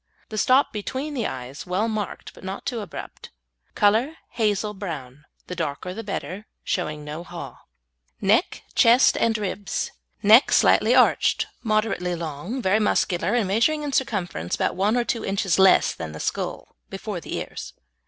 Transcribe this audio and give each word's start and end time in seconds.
The 0.29 0.37
stop 0.39 0.73
between 0.73 1.13
the 1.13 1.27
eyes 1.27 1.67
well 1.67 1.87
marked, 1.87 2.33
but 2.33 2.43
not 2.43 2.65
too 2.65 2.79
abrupt. 2.81 3.29
Colour 3.75 4.15
hazel 4.31 4.73
brown, 4.73 5.25
the 5.45 5.55
darker 5.55 5.93
the 5.93 6.03
better, 6.03 6.47
showing 6.63 7.05
no 7.05 7.23
haw. 7.23 7.61
NECK, 8.19 8.63
CHEST 8.73 9.15
AND 9.19 9.37
RIBS 9.37 9.91
Neck 10.23 10.51
Slightly 10.53 10.95
arched, 10.95 11.45
moderately 11.61 12.15
long, 12.15 12.63
very 12.63 12.79
muscular, 12.79 13.35
and 13.35 13.47
measuring 13.47 13.83
in 13.83 13.93
circumference 13.93 14.55
about 14.55 14.75
one 14.75 14.97
or 14.97 15.03
two 15.03 15.23
inches 15.23 15.59
less 15.59 15.93
than 15.93 16.13
the 16.13 16.19
skull 16.19 16.75
before 16.89 17.21
the 17.21 17.35
ears. 17.35 17.73